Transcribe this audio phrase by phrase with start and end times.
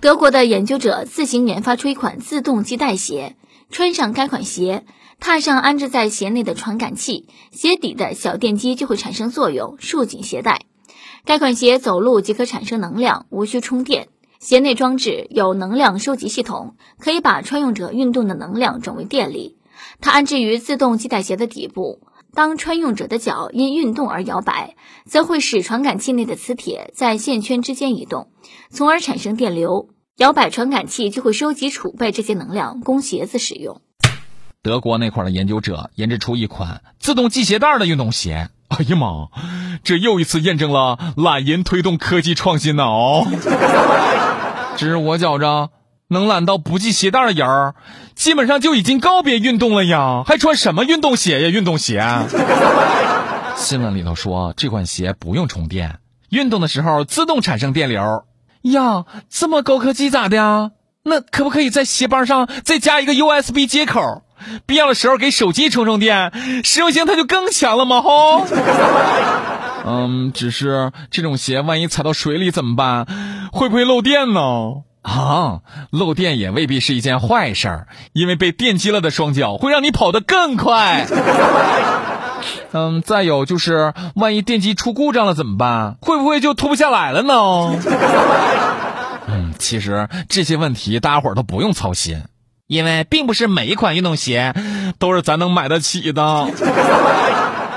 [0.00, 3.34] 德国的研究者自行研发出一款自动系带鞋，
[3.68, 4.84] 穿上该款鞋，
[5.18, 10.60] 踏上安置在鞋内的传感器，鞋底的小电机就会产生作用，束紧鞋带。
[11.24, 14.06] 该款鞋走路即可产生能量，无需充电。
[14.38, 19.56] 鞋内装置有能量收集系统，可以把穿用者运动的能量转为电力。
[20.00, 21.98] 它安置于自动系带鞋的底部，
[22.38, 28.28] 当穿用者的脚因运动而摇摆，则会使传感器内的磁铁在线圈之间移动，
[28.70, 29.88] 从而产生电流。
[30.18, 33.80] 摇摆传感器就会收集储备这些能量，供鞋子使用。
[34.62, 38.50] 德国那块的研究者研制出一款自动系鞋带的运动鞋。
[38.68, 39.30] 哎呀妈，
[39.82, 43.26] 这又一次验证了懒人推动科技创新呢哦！
[44.78, 45.70] 只是我觉着，
[46.10, 47.74] 能懒到不系鞋带的人儿，
[48.14, 51.48] 基本上就已经告别运动了呀，还穿什么运动鞋呀？
[51.50, 52.02] 运动鞋。
[53.56, 55.98] 新闻里头说，这款鞋不用充电，
[56.30, 58.24] 运动的时候自动产生电流。
[58.62, 60.70] 呀，这么高科技咋的呀？
[61.04, 64.22] 那可不可以在鞋帮上再加一个 USB 接口？
[64.64, 66.32] 必要的时候给手机充充电，
[66.64, 68.46] 实用性它就更强了嘛吼。
[69.84, 73.06] 嗯，只是这种鞋万一踩到水里怎么办？
[73.52, 74.84] 会不会漏电呢？
[75.08, 81.06] 啊，漏电也未必是一件坏事儿，因为被电击了的双脚会让你跑得更快。
[82.72, 85.96] 嗯，再有就是，万一电机出故障了怎么办？
[86.02, 87.34] 会不会就脱不下来了呢？
[89.26, 92.22] 嗯，其实这些问题大家伙都不用操心。
[92.66, 94.52] 因为并不是每一款运动鞋
[94.98, 96.46] 都是咱能买得起的。